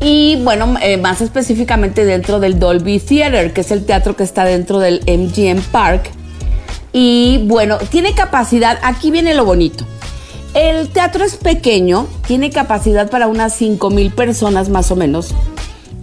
[0.02, 4.46] y bueno, eh, más específicamente dentro del Dolby Theater, que es el teatro que está
[4.46, 6.10] dentro del MGM Park.
[6.92, 9.86] Y bueno, tiene capacidad, aquí viene lo bonito.
[10.54, 15.34] El teatro es pequeño, tiene capacidad para unas 5 mil personas más o menos.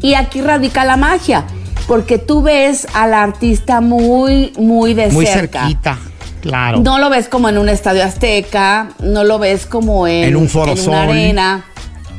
[0.00, 1.44] Y aquí radica la magia,
[1.86, 5.60] porque tú ves al artista muy, muy de Muy cerca.
[5.62, 5.98] cerquita,
[6.40, 6.80] claro.
[6.80, 10.48] No lo ves como en un estadio azteca, no lo ves como en, En un
[10.48, 11.64] Foro en una arena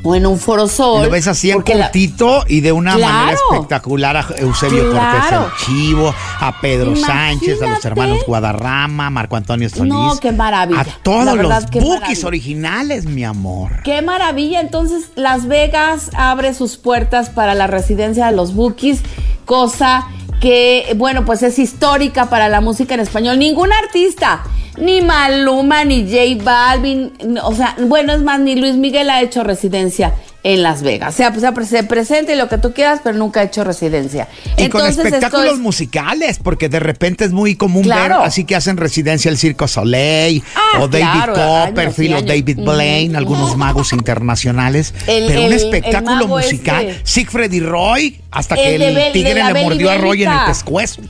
[0.04, 1.04] o en un foro sol.
[1.04, 3.14] Lo ves así en la- cortito y de una Claro.
[3.14, 5.20] manera espectacular a Eusebio Claro.
[5.20, 9.94] Cortés el Chivo, a Pedro Sánchez, a los hermanos Guadarrama, Marco Antonio Solís.
[9.94, 10.82] No, qué maravilla.
[10.82, 13.82] A todos La verdad, los bookies originales, mi amor.
[13.84, 14.62] Qué maravilla.
[14.62, 19.02] Entonces, Las Vegas abre sus puertas para la residencia de los Bookies,
[19.46, 20.08] cosa
[20.40, 23.40] que, bueno, pues es histórica para la música en español.
[23.40, 24.44] Ningún artista,
[24.78, 29.44] ni Maluma, ni J Balvin, o sea, bueno, es más, ni Luis Miguel ha hecho
[29.44, 31.14] residencia en Las Vegas.
[31.14, 34.28] O sea, pues, se presente lo que tú quieras, pero nunca ha hecho residencia.
[34.58, 38.20] Y con Entonces, espectáculos es- musicales, porque de repente es muy común Claro.
[38.20, 42.22] ver así que hacen residencia el Circo Soleil, Ah, o David claro, Copperfield, y o.
[42.22, 44.94] David Blaine, algunos magos internacionales.
[45.08, 47.02] El- pero un el- espectáculo musical, este.
[47.06, 51.02] Siegfried y Roy, hasta que El de tigre le mordió a Roy en el pescuezo.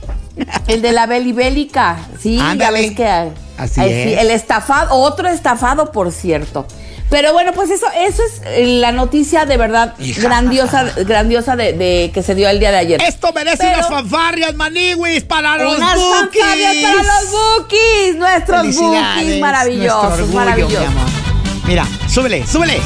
[0.66, 2.80] El de la belibélica, sí, ya Ándale.
[2.80, 4.18] ves que Así Ay, es.
[4.22, 6.66] el estafado, otro estafado, por cierto.
[7.10, 10.22] Pero bueno, pues eso, eso es eh, la noticia de verdad Hija.
[10.22, 13.02] grandiosa, grandiosa de, de- que se dio el día de ayer.
[13.02, 16.40] Esto merece Pero- unas fanfarrias, maniwis, para los Unas bookies.
[16.44, 20.78] fanfarrias para los bookies, nuestros bookies maravillosos, nuestro orgullo, maravillosos.
[20.80, 21.08] mi amor.
[21.66, 22.80] Mira, súbele, súbele.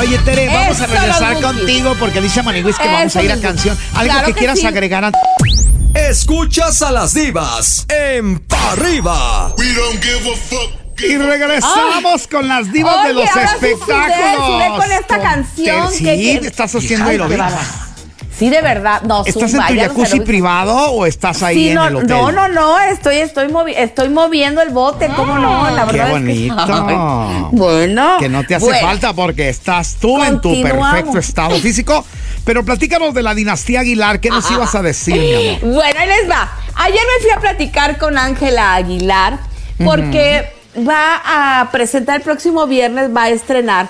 [0.00, 3.76] Oye, Tere, vamos a regresar contigo porque dice Maniwis que vamos a ir a canción.
[3.94, 4.66] Algo Claro que, que quieras sí.
[4.66, 5.12] agregar a
[5.94, 9.54] Escuchas a las divas en Pa' Arriba.
[11.00, 14.46] Y regresamos con las divas de Oye, los ahora sí sudé, espectáculos.
[14.46, 17.42] sudé con esta Con- canción Sí, que- que- estás haciendo Ay, aerobics.
[17.44, 17.88] qué.
[18.38, 19.02] Sí, de verdad.
[19.02, 22.08] No, ¿Estás zumba, en tu jacuzzi privado o estás ahí Sí, en no, el hotel?
[22.08, 25.68] no, no, no, estoy, estoy, movi- estoy moviendo el bote, ¿cómo no?
[25.70, 26.54] La Qué verdad bonito.
[26.56, 26.72] es que.
[26.72, 28.16] Ay, bueno.
[28.20, 32.04] Que no te hace Bueno, falta porque estás tú en tu perfecto estado físico.
[32.44, 34.20] Pero platícanos de la dinastía Aguilar.
[34.20, 35.74] ¿Qué nos ibas a decir, mi amor?
[35.74, 36.48] Bueno, ahí les va.
[36.76, 39.40] Ayer me fui a platicar con Ángela Aguilar
[39.84, 43.88] porque va a presentar el próximo viernes, va a estrenar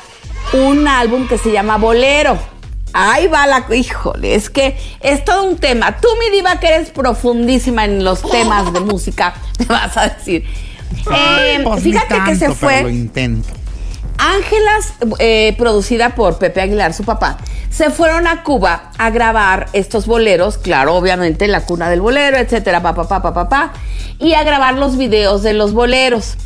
[0.52, 2.38] un álbum que se llama Bolero.
[2.92, 3.66] Ahí va la.
[3.74, 5.98] Híjole, es que es todo un tema.
[6.00, 10.44] Tú, mi diva, que eres profundísima en los temas de música, me vas a decir.
[11.14, 12.92] Eh, Pues fíjate que se pero lo fue.
[12.92, 13.48] intento.
[14.16, 17.38] Ángelas, eh, producida por Pepe Aguilar, su papá,
[17.70, 22.82] se fueron a Cuba a grabar estos boleros, claro, obviamente la cuna del bolero, etcétera,
[22.82, 23.72] papá, papá, papá,
[24.18, 26.36] y a grabar los videos de los boleros.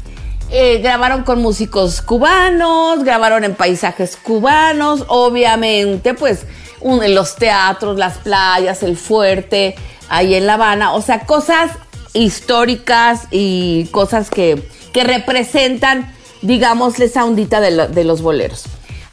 [0.55, 6.45] Eh, grabaron con músicos cubanos, grabaron en paisajes cubanos, obviamente, pues
[6.83, 9.77] en los teatros, las playas, el fuerte,
[10.11, 11.71] ahí en La Habana, o sea, cosas
[12.13, 14.63] históricas y cosas que,
[14.93, 16.13] que representan,
[16.43, 18.65] digamos, esa ondita de, de los boleros.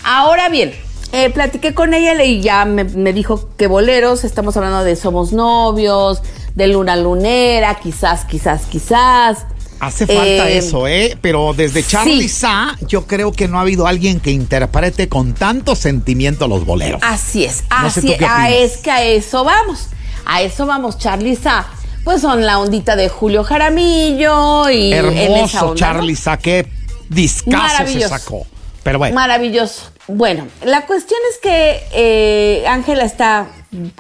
[0.04, 0.74] Ahora bien,
[1.14, 6.22] eh, platiqué con ella y ya me dijo que boleros, estamos hablando de Somos Novios,
[6.56, 9.46] de Luna Lunera, quizás, quizás, quizás.
[9.80, 11.18] Hace falta Eh, eso, ¿eh?
[11.22, 12.30] Pero desde Charlie sí.
[12.30, 17.02] Sa, yo creo que no ha habido alguien que interprete con tanto sentimiento los boleros.
[17.04, 19.88] Así es, No así qué ah, es que a eso vamos.
[20.26, 21.68] A eso vamos, Charlie Sa.
[22.04, 26.16] Pues son la ondita de Julio Jaramillo y Hermoso Charlie.
[26.16, 26.68] Sa, qué
[27.10, 28.46] discazo se sacó.
[28.84, 29.16] Pero bueno.
[29.16, 29.92] Maravilloso.
[30.08, 33.48] Bueno, la cuestión es que eh, Ángela está,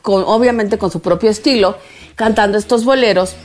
[0.02, 1.78] con, obviamente con su propio estilo,
[2.16, 3.36] cantando estos boleros,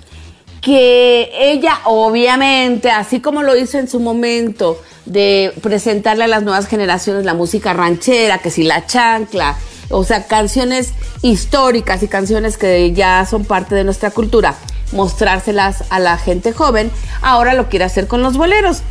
[0.65, 6.67] que ella obviamente, así como lo hizo en su momento, de presentarle a las nuevas
[6.67, 9.59] generaciones la música ranchera, que si la chancla,
[9.91, 14.55] o sea, canciones históricas y canciones que ya son parte de nuestra cultura,
[14.93, 18.83] mostrárselas a la gente joven, ahora lo quiere hacer con los boleros.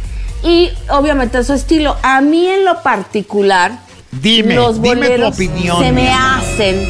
[0.44, 1.96] Y obviamente su estilo.
[2.04, 3.80] A mí en lo particular,
[4.12, 6.88] Dime, los dime tu boleros opinión, se me hacen,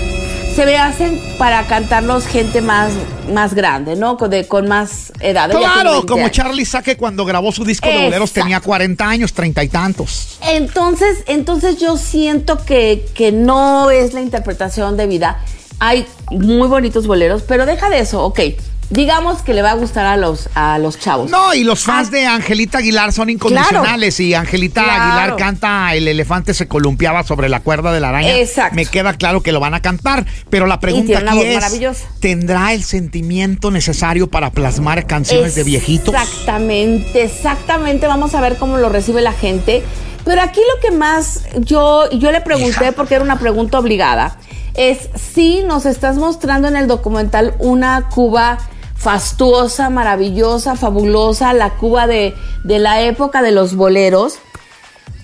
[0.54, 2.92] se me hacen para cantarlos gente más,
[3.32, 4.18] más grande, ¿no?
[4.18, 5.50] Con, de, con más edad.
[5.50, 6.30] Claro, 20 como.
[6.30, 10.38] Charlie Sa que cuando grabó su disco de boleros tenía 40 años, 30 y tantos.
[10.42, 15.44] Entonces, entonces yo siento que, que no es la interpretación de vida.
[15.80, 18.40] Hay muy bonitos boleros, pero deja de eso, ok.
[18.94, 21.32] Digamos que le va a gustar a los, a los chavos.
[21.32, 24.20] No, y los fans de Angelita Aguilar son incondicionales.
[24.20, 25.04] Y Angelita Claro.
[25.04, 28.36] Aguilar canta El elefante se columpiaba sobre la cuerda de la araña.
[28.38, 28.76] Exacto.
[28.76, 30.26] Me queda claro que lo van a cantar.
[30.50, 32.06] Pero la pregunta aquí es.
[32.20, 36.14] ¿tendrá el sentimiento necesario para plasmar canciones de viejitos?
[36.14, 38.08] Exactamente, exactamente.
[38.08, 39.84] Vamos a ver cómo lo recibe la gente.
[40.24, 44.38] Pero aquí lo que más yo, yo le pregunté, porque era una pregunta obligada,
[44.74, 48.58] es si nos estás mostrando en el documental una Cuba
[49.04, 52.34] fastuosa, maravillosa, fabulosa, la Cuba de,
[52.64, 54.36] de la época de los boleros,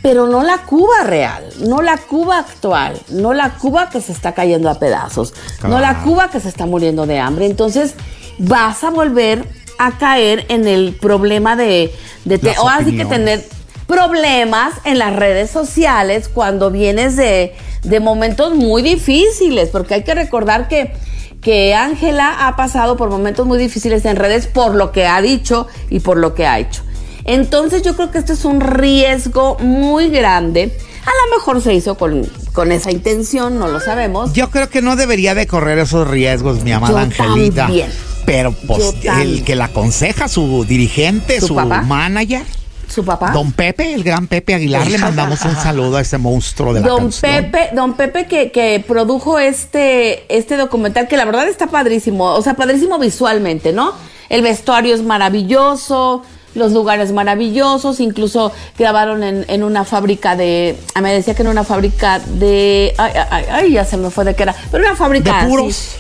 [0.01, 4.33] pero no la Cuba real, no la Cuba actual, no la Cuba que se está
[4.33, 7.45] cayendo a pedazos, no la Cuba que se está muriendo de hambre.
[7.45, 7.95] Entonces
[8.37, 9.45] vas a volver
[9.77, 11.93] a caer en el problema de,
[12.25, 13.45] de te- Las o así que tener
[13.87, 20.13] problemas en las redes sociales cuando vienes de, de momentos muy difíciles, porque hay que
[20.13, 20.93] recordar que
[21.41, 25.67] que Ángela ha pasado por momentos muy difíciles en redes por lo que ha dicho
[25.89, 26.83] y por lo que ha hecho.
[27.25, 30.75] Entonces yo creo que esto es un riesgo muy grande.
[31.05, 34.33] A lo mejor se hizo con, con esa intención, no lo sabemos.
[34.33, 37.63] Yo creo que no debería de correr esos riesgos, mi amada Yo Angelita.
[37.63, 37.89] también.
[38.25, 42.43] Pero pues el que la aconseja, su dirigente, ¿Su su, manager,
[42.89, 43.31] Su papá.
[43.31, 46.87] don Pepe, el gran Pepe Aguilar, le mandamos un saludo a ese monstruo de la
[46.87, 47.31] Don canción.
[47.31, 52.41] Pepe, don Pepe que, que produjo este, este documental que la verdad está padrísimo, o
[52.41, 53.93] sea, padrísimo visualmente, ¿no?
[54.29, 56.23] El vestuario es maravilloso,
[56.55, 61.49] los lugares maravillosos, incluso grabaron en, en una fábrica de, ah, me decía que en
[61.49, 64.95] una fábrica de, ay, ay, ay, ya se me fue de qué era, pero una
[64.95, 65.47] fábrica ¿De así.
[65.47, 65.95] puros?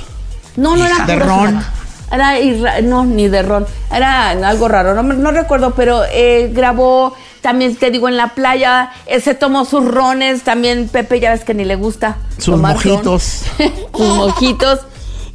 [0.55, 1.63] No, no era De puros, ron.
[2.11, 3.65] Era irra- no, ni de ron.
[3.93, 8.91] Era algo raro, no, no recuerdo, pero eh, grabó también, te digo, en la playa.
[9.05, 10.43] eh, se tomó sus rones.
[10.43, 12.17] También Pepe, ya ves que ni le gusta.
[12.37, 13.43] Sus tomar mojitos.
[13.95, 14.79] sus mojitos.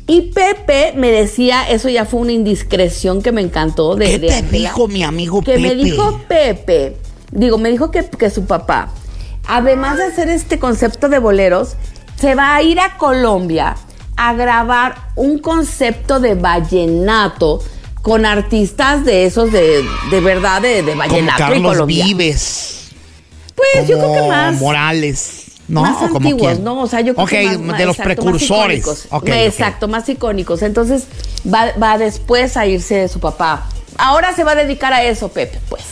[0.06, 4.28] Y Pepe me decía, eso ya fue una indiscreción que me encantó de, ¿Qué de
[4.28, 5.60] te dijo mi amigo que Pepe?
[5.62, 6.98] me dijo Pepe,
[7.30, 8.90] digo, me dijo que, que su papá,
[9.46, 11.76] además de hacer este concepto de boleros,
[12.20, 13.76] se va a ir a Colombia
[14.16, 17.62] a grabar un concepto de vallenato
[18.02, 22.04] con artistas de esos de, de verdad, de, de Como vallenato y Carlos Colombia.
[22.04, 22.88] Vives.
[23.54, 24.54] Pues yo creo que como más.
[24.56, 25.40] Morales.
[25.66, 25.80] ¿No?
[25.80, 26.58] Más ¿O como antiguos?
[26.60, 26.80] ¿no?
[26.82, 28.78] O sea, yo creo que más- más- de los exacto, más precursores.
[28.80, 29.06] icónicos.
[29.10, 29.28] Ok, ok.
[29.30, 30.60] Exacto, más icónicos.
[30.62, 31.04] Entonces,
[31.52, 33.66] va, va después a irse de su papá.
[33.96, 35.84] Ahora se va a dedicar a eso, Pepe, pues.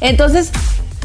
[0.00, 0.50] Entonces,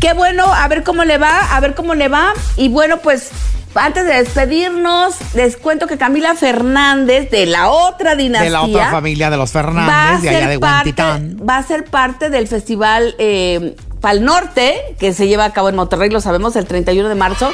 [0.05, 2.31] qué bueno, a ver cómo le va, a ver cómo le va.
[2.57, 3.31] Y bueno, pues,
[3.73, 8.45] antes de despedirnos, les cuento que Camila Fernández, de la otra dinastía.
[8.45, 11.37] De la otra familia de los Fernández, de allá de parte, Huantitán.
[11.49, 15.75] va a ser parte del festival eh, Pal Norte, que se lleva a cabo en
[15.75, 17.51] Monterrey, lo sabemos, el 31 de marzo,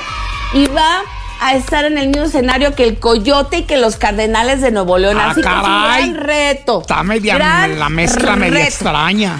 [0.54, 1.04] y va
[1.40, 4.98] a estar en el mismo escenario que el Coyote y que los Cardenales de Nuevo
[4.98, 5.18] León.
[5.18, 6.12] Ah, Así que es un caray.
[6.12, 6.82] gran reto.
[6.82, 8.68] Está media, Gran la mezcla media reto.
[8.68, 9.40] extraña.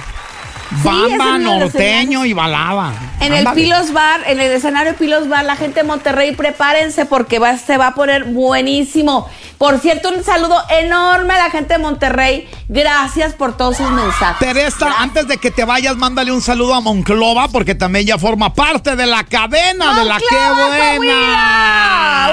[0.84, 2.94] Bamba, norteño y balada.
[3.20, 3.48] En el.
[3.54, 7.78] Pilos Bar, en el escenario Pilos Bar, la gente de Monterrey, prepárense porque va, se
[7.78, 9.30] va a poner buenísimo.
[9.58, 12.50] Por cierto, un saludo enorme a la gente de Monterrey.
[12.68, 14.40] Gracias por todos sus mensajes.
[14.40, 18.54] Teresa, antes de que te vayas, mándale un saludo a Monclova, porque también ya forma
[18.54, 22.32] parte de la cadena de la que ¡Monclova, buena.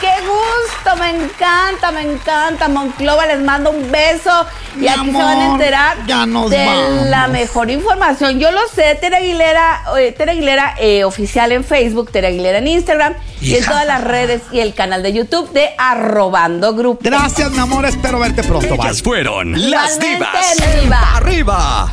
[0.00, 0.96] ¡Qué gusto!
[0.98, 2.68] Me encanta, me encanta.
[2.68, 4.46] Monclova, les mando un beso.
[4.76, 7.06] Y Mi aquí se van a enterar ya nos de vamos.
[7.06, 8.38] la mejor información.
[8.38, 12.68] Yo lo sé, Tere Aguilera, eh, Tere Aguilera eh, oficial en Facebook, Tere Aguilera en
[12.68, 17.00] Instagram y en todas las redes y el canal de YouTube de Arrobando Group.
[17.02, 17.84] Gracias, mi amor.
[17.86, 18.76] Espero verte pronto.
[18.76, 18.86] Bye.
[18.86, 20.56] Ellas fueron las divas.
[20.82, 21.16] diva.
[21.16, 21.92] Arriba.